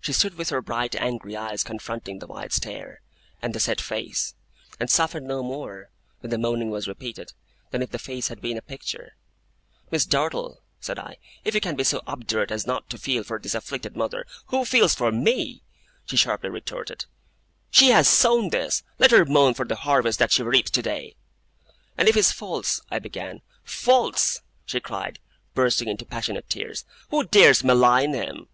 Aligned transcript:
She 0.00 0.14
stood 0.14 0.36
with 0.38 0.48
her 0.48 0.62
bright 0.62 0.94
angry 0.96 1.36
eyes 1.36 1.62
confronting 1.62 2.18
the 2.18 2.26
wide 2.26 2.50
stare, 2.54 3.02
and 3.42 3.54
the 3.54 3.60
set 3.60 3.78
face; 3.78 4.34
and 4.80 4.88
softened 4.90 5.26
no 5.26 5.42
more, 5.42 5.90
when 6.20 6.30
the 6.30 6.38
moaning 6.38 6.70
was 6.70 6.88
repeated, 6.88 7.34
than 7.72 7.82
if 7.82 7.90
the 7.90 7.98
face 7.98 8.28
had 8.28 8.40
been 8.40 8.56
a 8.56 8.62
picture. 8.62 9.14
'Miss 9.90 10.06
Dartle,' 10.06 10.62
said 10.80 10.98
I, 10.98 11.18
'if 11.44 11.54
you 11.54 11.60
can 11.60 11.76
be 11.76 11.84
so 11.84 12.00
obdurate 12.06 12.50
as 12.50 12.66
not 12.66 12.88
to 12.88 12.96
feel 12.96 13.22
for 13.22 13.38
this 13.38 13.54
afflicted 13.54 13.98
mother' 13.98 14.24
'Who 14.46 14.64
feels 14.64 14.94
for 14.94 15.12
me?' 15.12 15.62
she 16.06 16.16
sharply 16.16 16.48
retorted. 16.48 17.04
'She 17.70 17.88
has 17.90 18.08
sown 18.08 18.48
this. 18.48 18.82
Let 18.98 19.10
her 19.10 19.26
moan 19.26 19.52
for 19.52 19.66
the 19.66 19.76
harvest 19.76 20.18
that 20.20 20.32
she 20.32 20.42
reaps 20.42 20.70
today!' 20.70 21.16
'And 21.98 22.08
if 22.08 22.14
his 22.14 22.32
faults' 22.32 22.80
I 22.90 22.98
began. 22.98 23.42
'Faults!' 23.62 24.40
she 24.64 24.80
cried, 24.80 25.18
bursting 25.52 25.88
into 25.88 26.06
passionate 26.06 26.48
tears. 26.48 26.86
'Who 27.10 27.24
dares 27.24 27.62
malign 27.62 28.14
him? 28.14 28.48